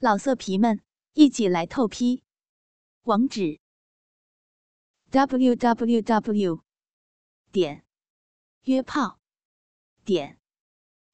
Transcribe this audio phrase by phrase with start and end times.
[0.00, 0.80] 老色皮们，
[1.14, 2.22] 一起来透批！
[3.02, 3.58] 网址
[5.10, 6.62] ：w w w
[7.50, 7.84] 点
[8.62, 9.18] 约炮
[10.04, 10.38] 点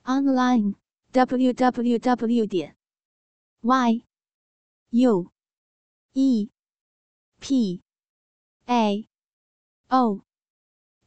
[0.02, 0.74] online
[1.12, 2.76] w w w 点
[3.62, 4.04] y
[4.91, 5.32] u
[6.12, 6.51] e
[7.41, 7.82] p
[8.66, 9.09] a
[9.89, 10.27] o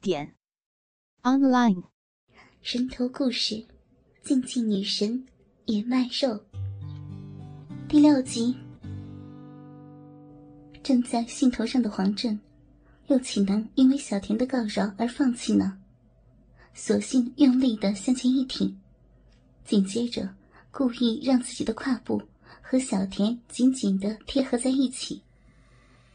[0.02, 0.36] 点
[1.21, 1.84] online。
[2.64, 3.68] 人头故事，
[4.23, 5.28] 禁忌女神
[5.66, 6.56] 野卖肉。
[7.89, 8.54] 第六集，
[10.84, 12.38] 正在兴头上的黄振，
[13.07, 15.77] 又岂能因为小田的告饶而放弃呢？
[16.73, 18.77] 索性用力的向前一挺，
[19.63, 20.29] 紧接着
[20.70, 22.21] 故意让自己的胯部
[22.62, 25.21] 和小田紧紧的贴合在一起，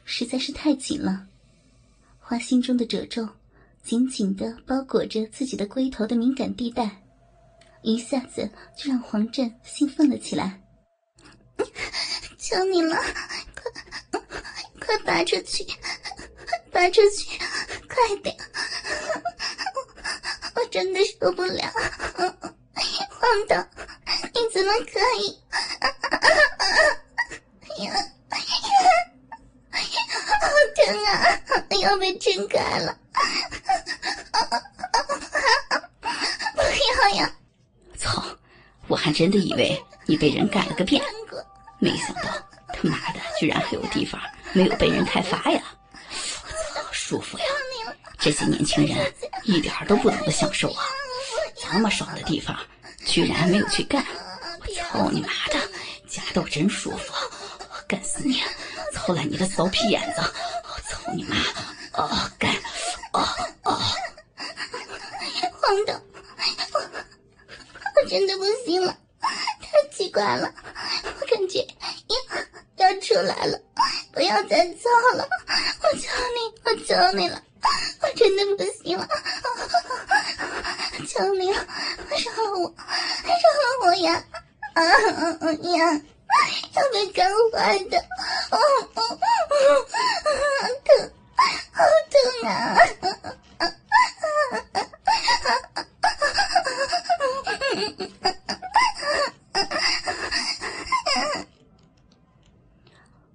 [0.05, 1.27] 实在是太紧了。
[2.21, 3.27] 花心中的褶皱
[3.83, 7.03] 紧紧的包裹着自己的龟头的敏感地带，
[7.81, 10.62] 一下子就让黄振兴奋了起来。
[12.39, 12.97] 求你了，
[14.11, 14.21] 快
[14.81, 15.67] 快拔出去，
[16.71, 17.39] 拔出去，
[17.89, 18.37] 快点！
[20.55, 21.73] 我真的受不了，
[23.11, 23.57] 黄豆，
[24.35, 25.39] 你怎么可以？
[27.71, 27.93] 哎呀，
[30.41, 31.11] 好疼啊！
[31.81, 32.97] 要被撑开了！
[36.55, 37.35] 不要呀！
[37.99, 38.23] 操！
[38.87, 41.03] 我还真的以为你被人干了个遍。
[41.83, 42.31] 没想到
[42.69, 44.21] 他妈的居然还有地方
[44.53, 45.61] 没有被人开发呀！
[46.13, 47.45] 我操，舒服呀！
[48.21, 50.85] 这些年轻人一点都不懂得享受啊！
[51.57, 52.57] 这么爽的地方
[53.05, 54.07] 居然没有去干！
[54.61, 55.59] 我操你妈的，
[56.07, 57.13] 夹道真舒服！
[57.59, 58.41] 我干死你！
[58.93, 60.23] 操烂你的骚屁眼子！
[60.23, 61.37] 我操你妈！
[61.95, 62.55] 哦干！
[63.13, 63.27] 哦
[63.65, 63.83] 哦！
[65.61, 65.93] 黄豆，
[66.75, 66.81] 我
[67.97, 70.55] 我真的不行了，太奇怪了。
[71.31, 71.67] 感觉
[72.77, 73.59] 要要出来了，
[74.13, 75.29] 不要再操了！
[75.83, 77.43] 我求你，我求你了，
[78.01, 79.07] 我真的不行了！
[81.07, 81.59] 求你了，
[82.09, 82.75] 饶了我，
[83.25, 84.25] 饶了我呀！
[84.73, 84.83] 啊
[85.53, 86.01] 呀，
[86.75, 87.99] 要被干坏的！
[87.99, 88.57] 啊
[88.95, 89.13] 啊啊！
[90.83, 91.13] 疼，
[91.73, 92.51] 好疼啊！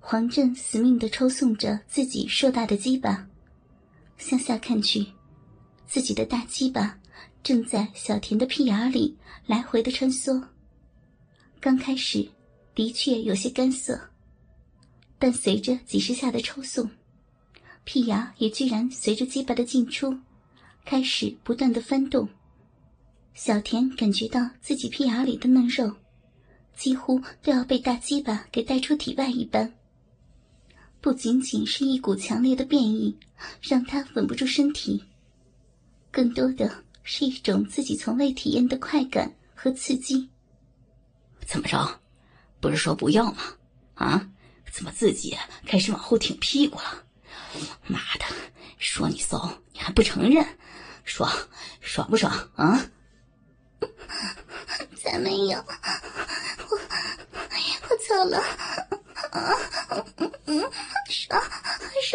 [0.09, 3.27] 黄振死命的抽送着自己硕大的鸡巴，
[4.17, 5.05] 向下看去，
[5.85, 6.97] 自己的大鸡巴
[7.43, 9.13] 正在小田的屁眼里
[9.45, 10.41] 来回的穿梭。
[11.59, 12.25] 刚开始
[12.73, 13.99] 的确有些干涩，
[15.19, 16.89] 但随着几十下的抽送，
[17.83, 20.17] 屁眼也居然随着鸡巴的进出，
[20.85, 22.29] 开始不断的翻动。
[23.33, 25.93] 小田感觉到自己屁眼里的嫩肉，
[26.77, 29.73] 几乎都要被大鸡巴给带出体外一般。
[30.99, 33.17] 不仅仅是一股强烈的变异，
[33.61, 35.03] 让他稳不住身体，
[36.11, 40.29] 更多的是一种自己从未体验的快感和刺激。
[41.45, 41.99] 怎么着？
[42.59, 43.43] 不是说不要吗？
[43.95, 44.29] 啊？
[44.71, 45.35] 怎么自己
[45.65, 47.03] 开始往后挺屁股了？
[47.87, 48.25] 妈的！
[48.77, 50.45] 说你骚，你还不承认？
[51.03, 51.31] 爽，
[51.79, 52.85] 爽不爽啊？
[54.97, 55.57] 才没有！
[56.69, 56.77] 我
[57.89, 58.39] 我错了。
[59.31, 59.53] 啊，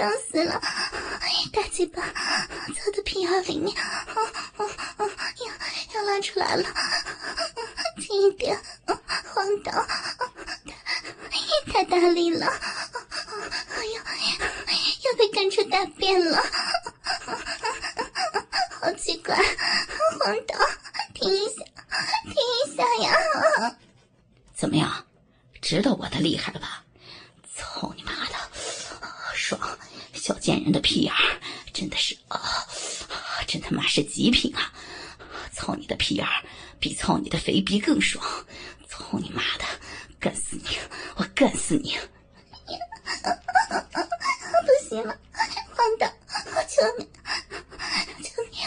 [0.02, 0.60] 爽死了！
[1.54, 4.04] 大鸡巴操的屁眼里面，啊
[4.56, 5.06] 啊啊！
[5.38, 6.64] 要要拉出来了，
[8.00, 8.60] 轻一点，
[9.32, 9.86] 黄导，
[11.72, 12.46] 太大力了！
[12.46, 14.02] 哎呀，
[15.04, 16.42] 要被干出大便了！
[18.80, 19.36] 好奇怪，
[20.18, 20.56] 黄导，
[21.14, 21.62] 停一下，
[22.24, 23.76] 停一下呀！
[24.52, 25.06] 怎么样，
[25.60, 26.82] 知道我的厉害了吧？
[27.54, 28.34] 操你妈的，
[29.36, 29.78] 爽！
[30.22, 31.40] 小贱人的屁眼儿
[31.72, 32.38] 真的是啊，
[33.44, 34.72] 真他妈是极品啊！
[35.52, 36.44] 操你的屁眼儿
[36.78, 38.24] 比操你的肥逼更爽！
[38.88, 39.64] 操你妈的，
[40.20, 40.78] 干死你！
[41.16, 41.98] 我干死你！
[44.64, 45.18] 不行了，
[45.74, 46.06] 黄导，
[46.54, 47.04] 我求你，
[48.22, 48.58] 求你，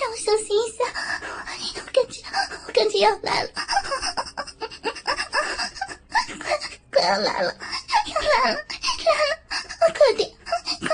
[0.00, 0.82] 让我休息一下，
[1.76, 2.22] 我感觉，
[2.66, 3.50] 我感觉要来了，
[6.40, 6.58] 快
[6.90, 7.54] 快要来了！
[7.54, 8.64] 来了，来了！
[9.92, 10.30] 快点，
[10.80, 10.88] 快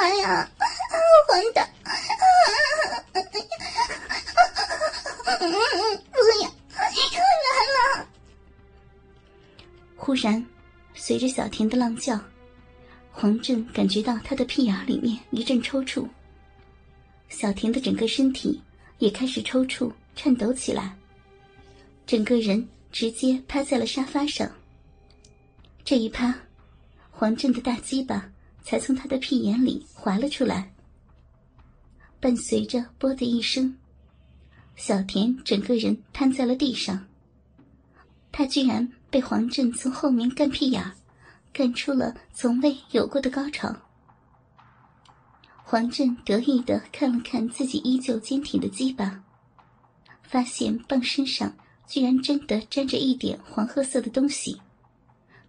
[0.00, 0.48] 哎呀！
[1.26, 1.62] 黄导，
[5.38, 5.44] 不
[6.42, 6.48] 要，
[6.94, 8.06] 又来了！
[9.96, 10.46] 忽然，
[10.94, 12.18] 随着小田的浪叫，
[13.10, 16.08] 黄振感觉到他的屁眼里面一阵抽搐，
[17.28, 18.62] 小田的整个身体
[18.98, 20.96] 也开始抽搐、颤抖起来，
[22.06, 24.48] 整个人直接趴在了沙发上。
[25.84, 26.32] 这一趴，
[27.10, 28.30] 黄振的大鸡巴
[28.68, 30.70] 才从他的屁眼里滑了出来，
[32.20, 33.74] 伴随着“啵”的一声，
[34.76, 37.06] 小田整个人瘫在了地上。
[38.30, 40.84] 他居然被黄振从后面干屁眼
[41.50, 43.74] 干出了从未有过的高潮。
[45.64, 49.24] 黄振得意的看了看自己依旧坚挺的鸡巴，
[50.22, 51.56] 发现棒身上
[51.86, 54.60] 居然真的沾着一点黄褐色的东西。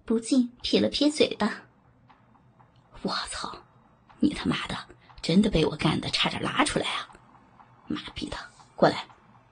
[0.05, 1.65] 不禁撇了撇嘴巴。
[3.01, 3.51] 我操！
[4.19, 4.77] 你他妈的
[5.21, 7.07] 真的被我干的差点拉出来啊！
[7.87, 8.37] 妈逼的，
[8.75, 9.05] 过来，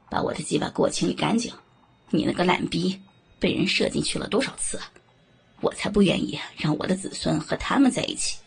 [0.10, 1.54] 把我的鸡巴给我清理干净！
[2.10, 3.02] 你那个烂逼，
[3.40, 4.80] 被人射进去了多少次？
[5.62, 8.38] 我才不愿意让我的子孙和他们在一起！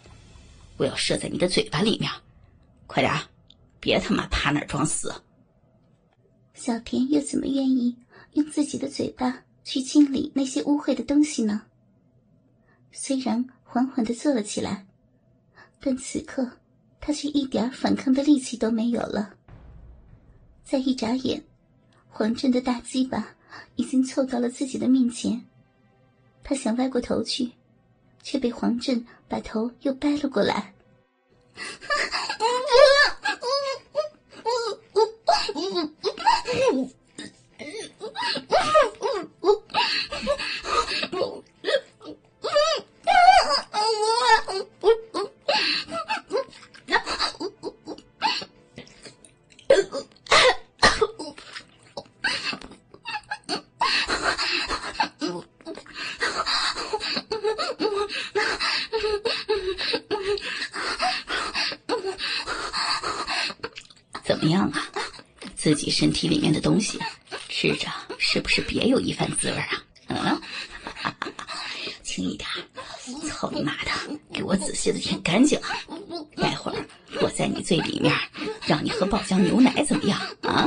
[0.77, 2.11] 我要射在你的嘴巴里面！
[2.87, 3.13] 快点，
[3.81, 5.23] 别他妈趴那儿装死！
[6.55, 7.97] 小田又怎么愿意
[8.35, 11.63] 用自己的嘴巴去清理那些污秽的东西呢？
[12.93, 14.87] 虽然缓缓的坐了起来，
[15.81, 16.49] 但此刻
[17.01, 19.35] 他却一点反抗的力气都没有了。
[20.63, 21.43] 再一眨眼，
[22.09, 23.35] 黄振的大鸡巴
[23.77, 25.43] 已经凑到了自己的面前，
[26.45, 27.51] 他想歪过头去，
[28.23, 30.75] 却被黄振把头又掰了过来。
[64.41, 64.83] 怎么样啊
[65.55, 66.99] 自己身体里面的东西，
[67.51, 69.85] 吃着是不是别有一番滋味啊？
[70.09, 70.41] 嗯，
[72.03, 72.49] 轻一点，
[73.29, 73.91] 操你妈的，
[74.33, 75.77] 给我仔细的舔干净啊！
[76.37, 76.89] 待会儿
[77.21, 78.17] 我在你最里面，
[78.67, 80.67] 让你喝爆浆牛奶怎么样啊？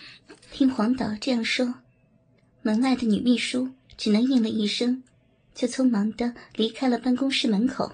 [0.51, 1.73] 听黄导这样说，
[2.61, 5.01] 门外的女秘书只能应了一声，
[5.55, 7.93] 就匆忙的离开了办公室门口。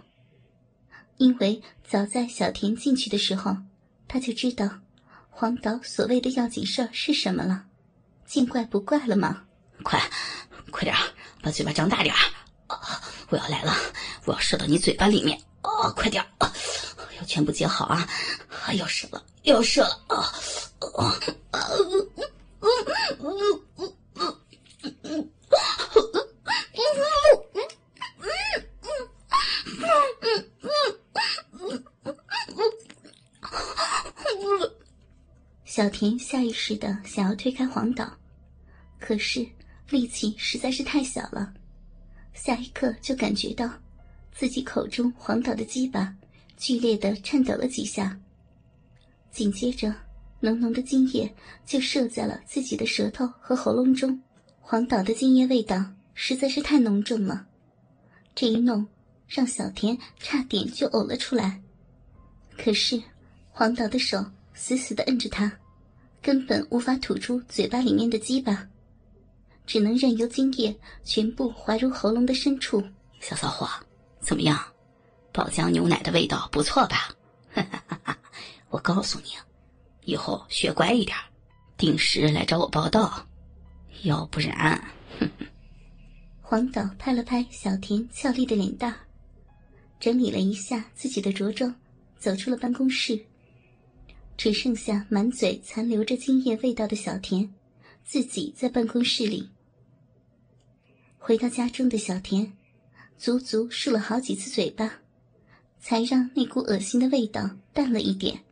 [1.18, 3.56] 因为早在小田进去的时候，
[4.08, 4.68] 他就知道
[5.30, 7.66] 黄导所谓的要紧事儿是什么了。
[8.26, 9.44] 见怪不怪了吗？
[9.84, 10.02] 快，
[10.72, 10.96] 快点
[11.44, 12.14] 把嘴巴张大点
[13.30, 13.74] 我要来了，
[14.26, 15.40] 我要射到你嘴巴里面！
[15.62, 18.10] 哦，快点要全部接好啊！
[18.74, 20.34] 要射了，要射了啊！
[21.52, 21.62] 啊！
[35.78, 38.12] 小田下意识的想要推开黄导，
[39.00, 39.46] 可是
[39.92, 41.54] 力气实在是太小了，
[42.34, 43.72] 下一刻就感觉到
[44.34, 46.12] 自己口中黄导的鸡巴
[46.58, 48.20] 剧烈的颤抖了几下，
[49.30, 49.94] 紧接着
[50.40, 51.32] 浓浓的精液
[51.64, 54.20] 就射在了自己的舌头和喉咙中。
[54.60, 57.46] 黄导的精液味道实在是太浓重了，
[58.34, 58.84] 这一弄
[59.28, 61.62] 让小田差点就呕了出来。
[62.58, 63.00] 可是
[63.52, 65.56] 黄导的手死死的摁着他。
[66.22, 68.68] 根本无法吐出嘴巴里面的鸡巴，
[69.66, 72.84] 只能任由精液全部滑入喉咙的深处。
[73.20, 73.68] 小骚货，
[74.20, 74.60] 怎么样？
[75.32, 77.10] 爆浆牛奶的味道不错吧？
[77.54, 78.18] 哈哈哈哈
[78.70, 79.30] 我告诉你，
[80.04, 81.16] 以后学乖一点，
[81.78, 83.26] 定时来找我报道，
[84.04, 84.82] 要不然
[85.20, 85.30] 哼……
[86.42, 88.96] 黄导拍了拍小田俏丽的脸蛋，
[90.00, 91.74] 整理了一下自己的着装，
[92.18, 93.26] 走出了办公室。
[94.38, 97.50] 只剩下满嘴残留着精液味道的小田，
[98.06, 99.50] 自己在办公室里。
[101.18, 102.54] 回到家中的小田，
[103.18, 105.00] 足足漱了好几次嘴巴，
[105.80, 108.44] 才让那股恶心的味道淡了一点。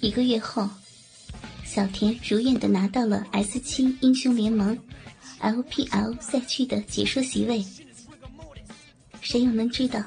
[0.00, 0.68] 一个月后，
[1.64, 4.78] 小田如愿的拿到了 S 七英雄联盟
[5.40, 7.64] LPL 赛区的解说席位。
[9.20, 10.02] 谁又能知道，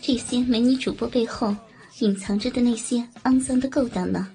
[0.00, 1.54] 这些美女主播背后
[1.98, 4.28] 隐藏着的那些肮脏的勾当呢？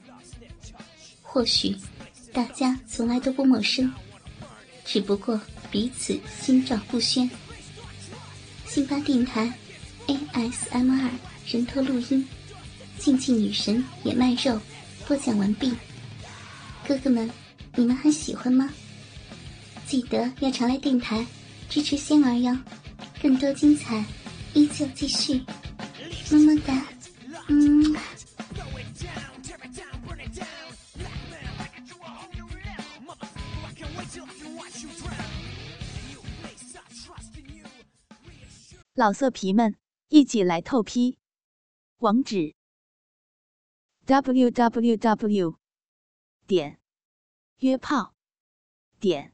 [1.22, 1.75] 或许
[2.34, 3.92] 大家从来都不陌生，
[4.84, 7.30] 只不过彼此心照不宣。
[8.68, 9.51] 新发电台
[10.08, 11.10] ASMR
[11.46, 12.28] 人头录音，
[12.98, 14.60] 竞技女神也卖肉
[15.08, 15.74] 播讲完毕。
[16.88, 17.30] 哥哥们，
[17.75, 18.70] 你们还喜欢吗？
[19.92, 21.28] 记得要常来电台
[21.68, 22.58] 支持仙儿哟。
[23.22, 24.06] 更多精彩，
[24.54, 25.44] 依旧继续，
[26.32, 26.88] 么么哒，
[27.50, 27.94] 嗯。
[38.94, 39.76] 老色皮们，
[40.08, 41.18] 一起来透批，
[41.98, 42.56] 网址
[44.06, 45.56] ：w w w.
[46.48, 46.80] 点
[47.58, 48.16] 约炮
[48.98, 49.34] 点